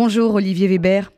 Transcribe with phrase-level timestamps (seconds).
[0.00, 1.10] Bonjour Olivier Weber.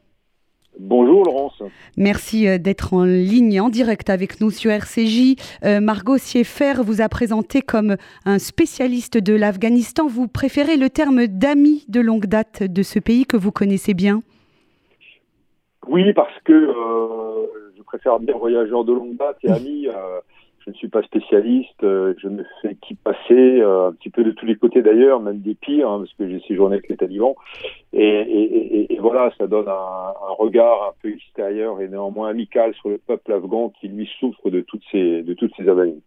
[0.79, 1.63] Bonjour Laurence.
[1.99, 5.37] Merci euh, d'être en ligne en direct avec nous sur RCJ.
[5.67, 10.07] Euh, Margot Sieffer vous a présenté comme un spécialiste de l'Afghanistan.
[10.07, 14.23] Vous préférez le terme d'ami de longue date de ce pays que vous connaissez bien?
[15.87, 19.89] Oui, parce que euh, je préfère bien voyageur de longue date et ami
[20.71, 24.23] je ne suis pas spécialiste, euh, je me fais qui passer euh, un petit peu
[24.23, 26.97] de tous les côtés d'ailleurs, même des pires, hein, parce que j'ai séjourné avec les
[26.97, 27.35] talibans.
[27.93, 32.91] Et, et, voilà, ça donne un, un, regard un peu extérieur et néanmoins amical sur
[32.91, 36.03] le peuple afghan qui lui souffre de toutes ces de toutes ces avanies.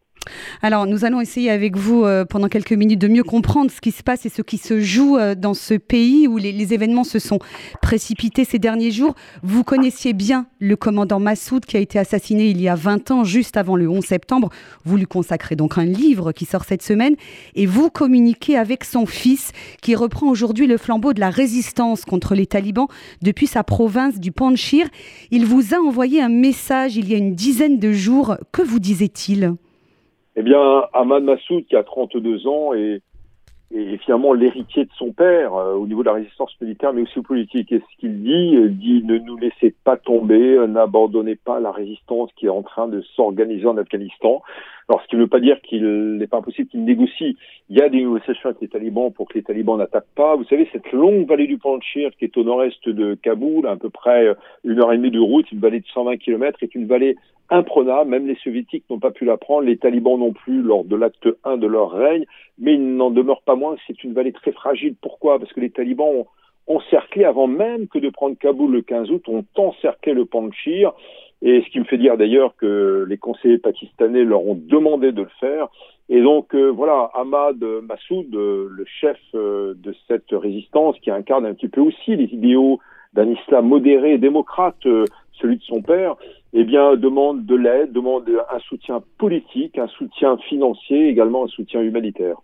[0.62, 3.92] Alors, nous allons essayer avec vous euh, pendant quelques minutes de mieux comprendre ce qui
[3.92, 7.20] se passe et ce qui se joue euh, dans ce pays où les, événements se
[7.20, 7.40] sont
[7.82, 9.16] précipités ces derniers jours.
[9.44, 13.24] Vous connaissiez bien le commandant Massoud qui a été assassiné il y a 20 ans,
[13.24, 14.50] juste avant le 11 septembre.
[14.86, 17.16] Vous lui consacrez donc un livre qui sort cette semaine
[17.56, 22.34] et vous communiquez avec son fils qui reprend aujourd'hui le flambeau de la résistance contre
[22.34, 22.88] les talibans
[23.22, 24.88] depuis sa province du Panchir.
[25.32, 28.38] Il vous a envoyé un message il y a une dizaine de jours.
[28.54, 29.56] Que vous disait-il?
[30.36, 33.02] Eh bien, Ahmad Massoud, qui a 32 ans, et
[33.74, 37.20] et finalement l'héritier de son père euh, au niveau de la résistance militaire, mais aussi
[37.22, 37.72] politique.
[37.72, 41.72] Et ce qu'il dit, il dit ne nous laissez pas tomber, euh, n'abandonnez pas la
[41.72, 44.44] résistance qui est en train de s'organiser en Afghanistan.
[44.90, 47.38] Alors, ce qui ne veut pas dire qu'il n'est pas impossible qu'il négocie.
[47.70, 50.36] Il y a des négociations avec les talibans pour que les talibans n'attaquent pas.
[50.36, 53.90] Vous savez, cette longue vallée du Panchir qui est au nord-est de Kaboul, à peu
[53.90, 56.88] près euh, une heure et demie de route, une vallée de 120 km, est une
[56.88, 57.16] vallée
[57.50, 58.10] imprenable.
[58.10, 61.28] Même les soviétiques n'ont pas pu la prendre, les talibans non plus lors de l'acte
[61.44, 62.26] 1 de leur règne,
[62.60, 64.96] mais il n'en demeure pas moins c'est une vallée très fragile.
[65.02, 65.40] Pourquoi?
[65.40, 66.28] Parce que les talibans ont
[66.68, 70.94] encerclé, avant même que de prendre Kaboul le 15 août, ont encerclé le Panchir.
[71.46, 75.24] Et ce qui me fait dire d'ailleurs que les conseillers pakistanais leur ont demandé de
[75.24, 75.68] le faire.
[76.08, 81.46] Et donc euh, voilà, Ahmad Massoud, euh, le chef euh, de cette résistance, qui incarne
[81.46, 82.80] un petit peu aussi les idéaux
[83.12, 84.88] d'un islam modéré et démocrate,
[85.34, 86.16] celui de son père,
[86.54, 91.82] eh bien, demande de l'aide, demande un soutien politique, un soutien financier, également un soutien
[91.82, 92.38] humanitaire.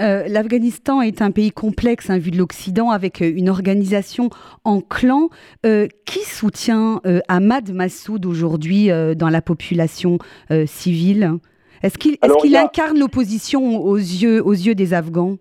[0.00, 4.30] Euh, L'Afghanistan est un pays complexe, hein, vu de l'Occident, avec euh, une organisation
[4.64, 5.28] en clan.
[5.64, 10.18] Euh, qui soutient Ahmad Massoud aujourd'hui dans la population
[10.66, 11.32] civile?
[11.82, 15.36] Est-ce qu'il incarne l'opposition aux yeux, aux yeux des Afghans?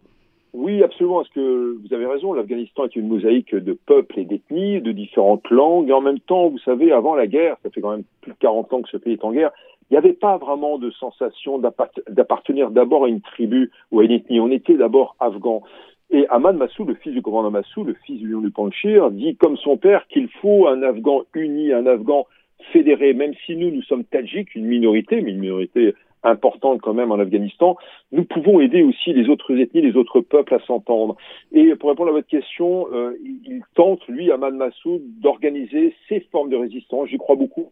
[0.53, 4.81] Oui, absolument, parce que vous avez raison, l'Afghanistan est une mosaïque de peuples et d'ethnies,
[4.81, 7.91] de différentes langues, et en même temps, vous savez, avant la guerre, ça fait quand
[7.91, 9.51] même plus de 40 ans que ce pays est en guerre,
[9.91, 14.11] il n'y avait pas vraiment de sensation d'appartenir d'abord à une tribu ou à une
[14.11, 14.39] ethnie.
[14.39, 15.63] On était d'abord afghan.
[16.11, 19.35] Et Ahmad Massoud, le fils du commandant Massoud, le fils du lion du Panchir, dit
[19.35, 22.25] comme son père qu'il faut un Afghan uni, un Afghan
[22.71, 27.11] fédéré, même si nous, nous sommes tadjiks, une minorité, mais une minorité importante quand même
[27.11, 27.75] en Afghanistan,
[28.13, 31.17] nous pouvons aider aussi les autres ethnies, les autres peuples à s'entendre.
[31.51, 36.49] Et pour répondre à votre question, euh, il tente, lui, Ahmad Massoud, d'organiser ces formes
[36.49, 37.09] de résistance.
[37.09, 37.71] J'y crois beaucoup.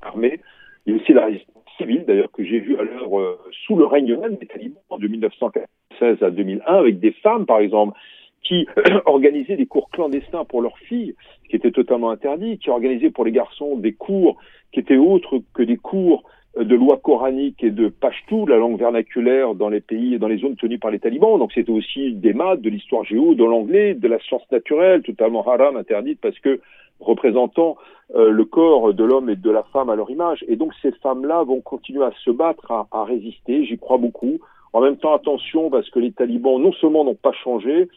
[0.00, 0.40] Armée.
[0.86, 3.76] Il y a aussi la résistance civile, d'ailleurs, que j'ai vue à l'heure euh, sous
[3.76, 7.98] le règne même des talibans de 1996 à 2001, avec des femmes, par exemple,
[8.42, 8.66] qui
[9.06, 11.14] organisaient des cours clandestins pour leurs filles,
[11.48, 14.36] qui étaient totalement interdits, qui organisaient pour les garçons des cours
[14.72, 16.24] qui étaient autres que des cours
[16.64, 20.38] de loi coranique et de pashtou, la langue vernaculaire dans les pays et dans les
[20.38, 21.38] zones tenues par les talibans.
[21.38, 25.46] Donc c'était aussi des maths, de l'histoire géo, de l'anglais, de la science naturelle, totalement
[25.46, 26.60] haram, interdite, parce que
[27.00, 27.76] représentant
[28.14, 30.44] euh, le corps de l'homme et de la femme à leur image.
[30.48, 34.38] Et donc ces femmes-là vont continuer à se battre, à, résister, j'y crois beaucoup.
[34.72, 37.88] En même temps, attention, parce que les talibans non seulement n'ont pas changé,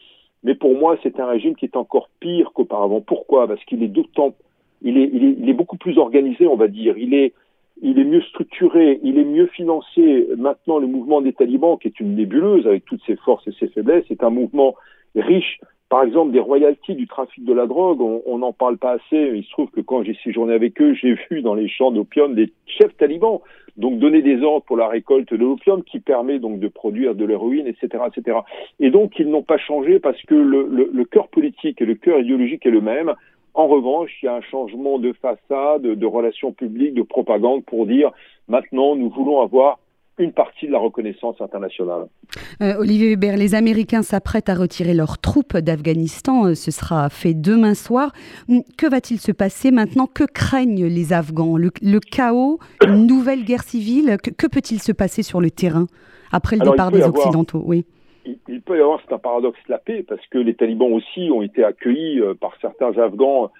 [0.42, 3.00] mais pour moi, c'est un régime qui est encore pire qu'auparavant.
[3.00, 3.48] Pourquoi?
[3.48, 4.34] Parce qu'il est d'autant,
[4.82, 6.96] il est, il est beaucoup plus organisé, on va dire.
[6.98, 7.32] Il est,
[7.82, 10.28] il est mieux structuré, il est mieux financé.
[10.36, 13.68] Maintenant, le mouvement des talibans, qui est une nébuleuse avec toutes ses forces et ses
[13.68, 14.74] faiblesses, est un mouvement
[15.14, 15.60] riche.
[15.88, 19.32] Par exemple, des royalties du trafic de la drogue, on n'en parle pas assez.
[19.34, 22.34] Il se trouve que quand j'ai séjourné avec eux, j'ai vu dans les champs d'opium
[22.34, 23.40] des chefs talibans
[23.76, 27.24] donc donner des ordres pour la récolte de l'opium qui permet donc de produire de
[27.24, 28.38] l'héroïne, etc., etc.
[28.80, 32.64] Et donc ils n'ont pas changé parce que le, cœur politique et le cœur idéologique
[32.66, 33.14] est le même.
[33.56, 37.86] En revanche, il y a un changement de façade, de relations publiques, de propagande pour
[37.86, 38.12] dire
[38.48, 39.78] maintenant nous voulons avoir
[40.18, 42.06] une partie de la reconnaissance internationale.
[42.60, 46.48] Euh, Olivier Hubert, les Américains s'apprêtent à retirer leurs troupes d'Afghanistan.
[46.48, 48.12] Euh, ce sera fait demain soir.
[48.50, 50.06] Hum, que va-t-il se passer maintenant?
[50.06, 51.56] Que craignent les Afghans?
[51.56, 54.18] Le, chaos Une nouvelle guerre civile?
[54.22, 55.86] Que, peut-il se passer sur le terrain
[56.30, 57.62] après le départ des Occidentaux?
[57.64, 57.86] Oui
[58.56, 61.42] il, peut y avoir, c'est un paradoxe, la paix, parce que les talibans aussi ont
[61.42, 63.50] été accueillis euh, par certains Afghans,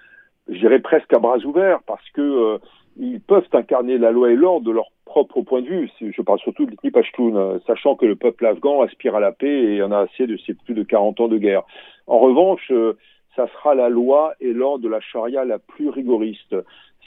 [0.49, 2.57] je dirais presque à bras ouverts, parce que euh,
[2.97, 5.91] ils peuvent incarner la loi et l'ordre de leur propre point de vue.
[6.01, 9.31] Je parle surtout de l'ethnie Pashtun, euh, sachant que le peuple afghan aspire à la
[9.31, 11.63] paix et en a assez de ces plus de 40 ans de guerre.
[12.07, 12.71] En revanche,
[13.35, 16.55] ça sera la loi et l'ordre de la charia la plus rigoriste.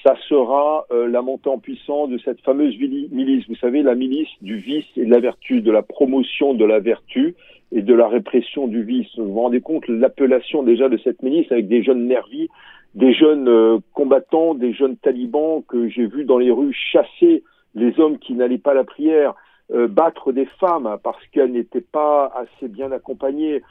[0.02, 3.46] Ça sera euh, la montée en puissance de cette fameuse milice.
[3.48, 6.78] Vous savez, la milice du vice et de la vertu, de la promotion de la
[6.80, 7.34] vertu
[7.70, 9.08] et de la répression du vice.
[9.18, 12.48] Vous vous rendez compte l'appellation déjà de cette milice avec des jeunes nervis,
[12.94, 17.44] des jeunes euh, combattants, des jeunes talibans que j'ai vus dans les rues chasser
[17.74, 19.34] les hommes qui n'allaient pas à la prière,
[19.70, 23.62] euh, battre des femmes parce qu'elles n'étaient pas assez bien accompagnées,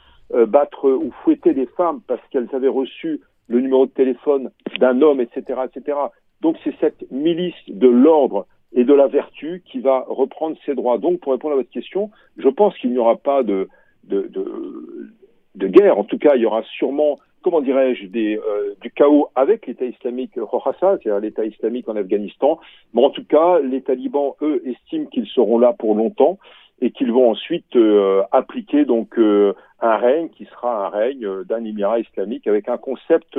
[0.46, 5.20] battre ou fouetter des femmes parce qu'elles avaient reçu le numéro de téléphone d'un homme,
[5.20, 5.98] etc., etc.
[6.40, 10.98] Donc c'est cette milice de l'ordre et de la vertu qui va reprendre ses droits.
[10.98, 13.68] Donc pour répondre à votre question, je pense qu'il n'y aura pas de,
[14.04, 15.12] de, de,
[15.56, 15.98] de guerre.
[15.98, 20.34] En tout cas, il y aura sûrement comment dirais-je, euh, du chaos avec l'État islamique
[20.34, 22.58] Khorasan, c'est-à-dire l'État islamique en Afghanistan.
[22.94, 26.38] Mais en tout cas, les talibans, eux, estiment qu'ils seront là pour longtemps
[26.82, 31.64] et qu'ils vont ensuite euh, appliquer donc euh, un règne qui sera un règne d'un
[31.64, 33.38] émirat islamique avec un concept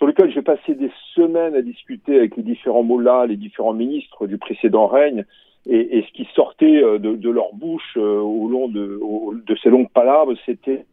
[0.00, 4.26] sur lequel j'ai passé des semaines à discuter avec les différents mollahs, les différents ministres
[4.26, 5.26] du précédent règne,
[5.66, 8.98] et, ce qui sortait de, de leur bouche au long de,
[9.62, 10.86] ces longues palabres, c'était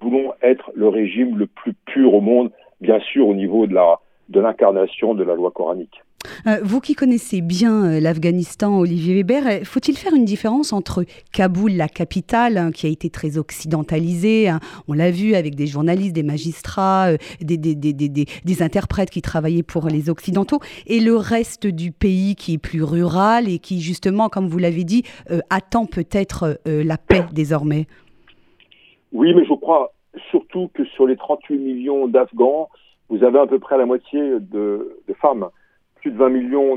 [0.00, 2.50] voulons être le régime le plus pur au monde,
[2.80, 6.02] bien sûr au niveau de l'incarnation de la loi coranique.
[6.46, 11.04] Euh, vous qui connaissez bien euh, l'Afghanistan, Olivier Weber, euh, faut-il faire une différence entre
[11.32, 15.66] Kaboul, la capitale, hein, qui a été très occidentalisée, hein, on l'a vu avec des
[15.66, 17.08] journalistes, des magistrats,
[17.40, 22.82] des, interprètes qui travaillaient pour les Occidentaux, et le reste du pays qui est plus
[22.82, 25.02] rural et qui, justement, comme vous l'avez dit,
[25.50, 27.86] attend peut-être la paix désormais?
[29.12, 29.92] Oui, mais je crois
[30.30, 32.68] surtout que sur les 38 millions d'Afghans,
[33.08, 35.48] vous avez à peu près la moitié de femmes.
[36.04, 36.76] Plus de 20 millions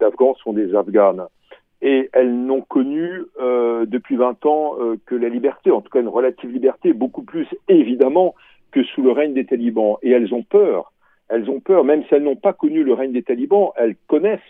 [0.00, 1.28] d'Afghans sont des Afghanes.
[1.80, 6.00] Et elles n'ont connu euh, depuis 20 ans euh, que la liberté, en tout cas
[6.00, 8.34] une relative liberté, beaucoup plus évidemment
[8.72, 9.94] que sous le règne des talibans.
[10.02, 10.92] Et elles ont peur.
[11.28, 14.40] Elles ont peur, même si elles n'ont pas connu le règne des talibans, elles connaissent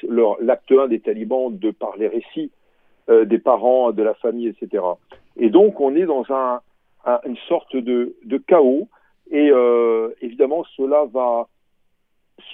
[0.41, 2.51] l'acte 1 des talibans de par les récits
[3.11, 4.83] euh, des parents, de la famille, etc.
[5.37, 6.61] Et donc on est dans un,
[7.27, 8.15] une sorte de,
[8.47, 8.89] chaos.
[9.31, 9.51] Et
[10.23, 11.49] évidemment, cela va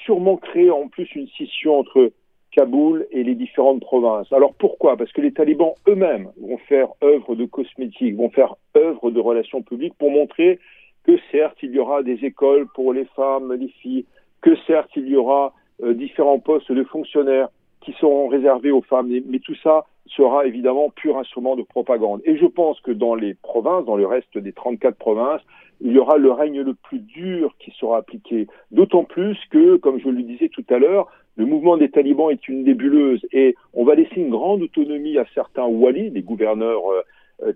[0.04, 2.12] sûrement créer en plus une scission entre
[2.52, 4.32] Kaboul et les différentes provinces.
[4.32, 4.96] Alors pourquoi?
[4.96, 9.62] Parce que les talibans eux-mêmes vont faire œuvre de cosmétique, vont faire œuvre de relations
[9.62, 10.58] publiques pour montrer
[11.04, 14.04] que certes, il y aura des écoles pour les femmes, les filles,
[14.42, 17.48] que certes, il y aura euh, différents postes de fonctionnaires
[17.80, 22.20] qui seront réservés aux femmes, mais tout ça sera évidemment pur instrument de propagande.
[22.24, 25.42] Et je pense que dans les provinces, dans le reste des 34 provinces,
[25.80, 28.46] il y aura le règne le plus dur qui sera appliqué.
[28.70, 32.48] D'autant plus que, comme je le disais tout à l'heure, le mouvement des talibans est
[32.48, 37.02] une nébuleuse et on va laisser une grande autonomie à certains walis, des gouverneurs euh,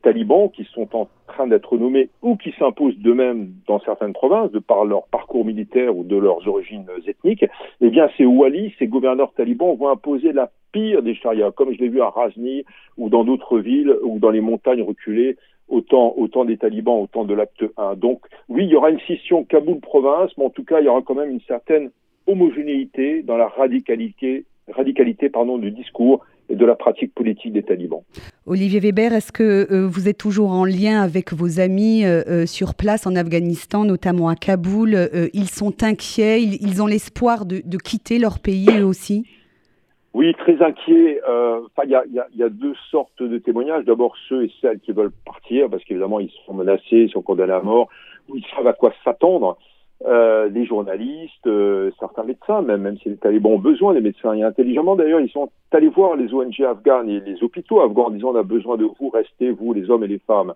[0.03, 4.59] talibans qui sont en train d'être nommés ou qui s'imposent d'eux-mêmes dans certaines provinces de
[4.59, 7.45] par leur parcours militaire ou de leurs origines ethniques,
[7.81, 11.79] eh bien ces walis, ces gouverneurs talibans vont imposer la pire des charias, comme je
[11.79, 12.65] l'ai vu à Razni
[12.97, 15.37] ou dans d'autres villes ou dans les montagnes reculées
[15.69, 17.97] autant, autant des talibans, autant de l'acte 1.
[17.97, 21.03] Donc oui, il y aura une scission Kaboul-province, mais en tout cas, il y aura
[21.03, 21.91] quand même une certaine
[22.27, 28.03] homogénéité dans la radicalité, radicalité pardon, du discours et de la pratique politique des talibans.
[28.47, 29.43] Olivier Weber, est-ce que
[29.73, 33.85] euh, vous êtes toujours en lien avec vos amis euh, euh, sur place en Afghanistan,
[33.85, 34.97] notamment à Kaboul?
[35.33, 39.27] Ils sont inquiets, ils, ont l'espoir de, quitter leur pays eux aussi?
[40.15, 41.21] Oui, très inquiets.
[41.85, 43.85] Il y, a, y, a, deux sortes de témoignages.
[43.85, 47.53] D'abord ceux et celles qui veulent partir, parce qu'évidemment ils sont menacés, ils sont condamnés
[47.53, 47.89] à mort,
[48.29, 49.59] ou ils savent à quoi s'attendre
[50.07, 54.35] euh, les journalistes, euh, certains médecins, même, même si les talibans ont besoin des médecins.
[54.35, 58.11] Et intelligemment, d'ailleurs, ils sont allés voir les ONG afghanes et les hôpitaux afghans en
[58.11, 60.53] disant on a besoin de vous, restez, vous, les hommes et les femmes.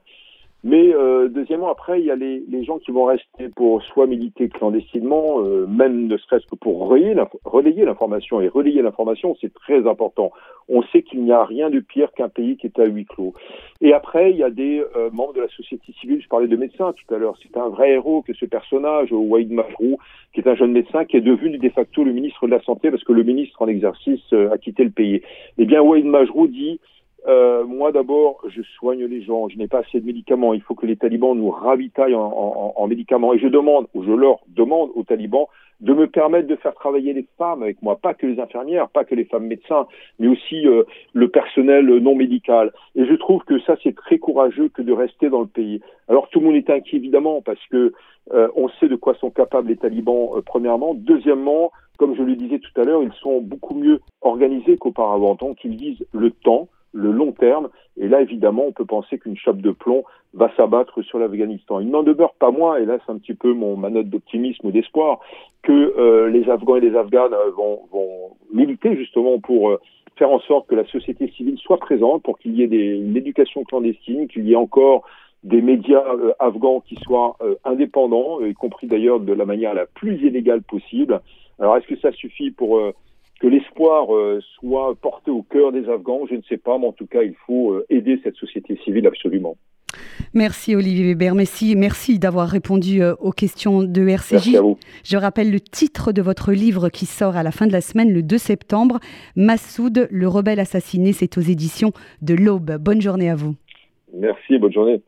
[0.65, 4.09] Mais euh, deuxièmement, après, il y a les, les, gens qui vont rester pour soit
[4.09, 8.41] militer clandestinement, euh, même ne serait-ce que pour relayer l'information.
[8.41, 10.33] Et relayer l'information, c'est très important.
[10.69, 13.35] On sait qu'il n'y a rien de pire qu'un pays qui est à huis clos.
[13.81, 16.21] Et après, il y a des euh, membres de la société civile.
[16.21, 17.37] Je parlais de médecins tout à l'heure.
[17.41, 19.99] C'est un vrai héros que ce personnage, Wahid Majrou,
[20.35, 22.91] qui est un jeune médecin qui est devenu de facto le ministre de la Santé
[22.91, 25.23] parce que le ministre en exercice a quitté le pays.
[25.57, 26.81] Eh bien, Wahid Majrou dit
[27.27, 30.75] euh, moi d'abord, je soigne les gens, je n'ai pas assez de médicaments, il faut
[30.75, 33.35] que les talibans nous ravitaillent en, en, en, médicaments.
[33.35, 35.47] Et je demande, ou je leur demande aux talibans
[35.81, 39.05] de me permettre de faire travailler les femmes avec moi, pas que les infirmières, pas
[39.05, 39.87] que les femmes médecins,
[40.19, 42.73] mais aussi euh, le personnel non médical.
[42.95, 45.81] Et je trouve que ça, c'est très courageux que de rester dans le pays.
[46.09, 47.93] Alors tout le monde est inquiet évidemment parce que
[48.33, 50.95] euh, on sait de quoi sont capables les talibans, premièrement.
[50.95, 55.35] Deuxièmement, comme je le disais tout à l'heure, ils sont beaucoup mieux organisés qu'auparavant.
[55.35, 57.69] Donc ils disent le temps le long terme.
[57.97, 60.05] Et là, évidemment, on peut penser qu'une chape de plomb
[60.35, 61.81] va s'abattre sur l'Afghanistan.
[61.81, 64.67] Il n'en demeure pas moins, et là c'est un petit peu mon, ma note d'optimisme
[64.67, 65.21] ou d'espoir,
[65.63, 69.81] que euh, les Afghans et les Afghanes euh, vont, vont militer justement pour euh,
[70.17, 73.17] faire en sorte que la société civile soit présente, pour qu'il y ait des, une
[73.17, 75.05] éducation clandestine, qu'il y ait encore
[75.45, 76.03] des médias
[76.41, 81.21] afghans qui soient indépendants, y compris d'ailleurs de la manière la plus illégale possible.
[81.61, 82.81] Alors est-ce que ça suffit pour
[83.41, 84.09] que l'espoir
[84.59, 87.35] soit porté au cœur des Afghans Je ne sais pas, mais en tout cas, il
[87.47, 89.57] faut aider cette société civile absolument.
[90.35, 94.59] Merci Olivier Weber, merci, merci d'avoir répondu euh, aux questions de RCJ.
[95.05, 98.13] Je rappelle le titre de votre livre qui sort à la fin de la semaine,
[98.13, 98.99] le 2 septembre,
[99.37, 102.77] Massoud, le rebelle assassiné, c'est aux éditions de l'Aube.
[102.79, 103.55] Bonne journée à vous.
[104.15, 105.01] Merci, bonne journée.